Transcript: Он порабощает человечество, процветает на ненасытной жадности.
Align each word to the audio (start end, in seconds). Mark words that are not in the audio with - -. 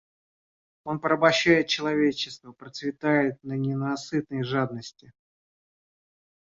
Он 0.83 0.99
порабощает 0.99 1.67
человечество, 1.67 2.53
процветает 2.53 3.37
на 3.43 3.53
ненасытной 3.53 4.43
жадности. 4.43 5.11